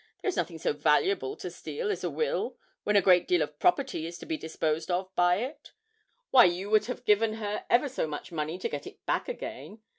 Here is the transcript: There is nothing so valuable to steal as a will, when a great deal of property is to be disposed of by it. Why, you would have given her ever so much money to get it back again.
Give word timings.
There 0.23 0.29
is 0.29 0.35
nothing 0.35 0.57
so 0.57 0.73
valuable 0.73 1.35
to 1.37 1.51
steal 1.51 1.91
as 1.91 2.03
a 2.03 2.09
will, 2.09 2.57
when 2.85 2.95
a 2.95 3.03
great 3.03 3.27
deal 3.27 3.43
of 3.43 3.59
property 3.59 4.07
is 4.07 4.17
to 4.17 4.25
be 4.25 4.35
disposed 4.35 4.89
of 4.89 5.13
by 5.13 5.35
it. 5.35 5.73
Why, 6.31 6.45
you 6.45 6.71
would 6.71 6.85
have 6.87 7.05
given 7.05 7.33
her 7.33 7.65
ever 7.69 7.87
so 7.87 8.07
much 8.07 8.31
money 8.31 8.57
to 8.57 8.67
get 8.67 8.87
it 8.87 9.05
back 9.05 9.29
again. 9.29 9.77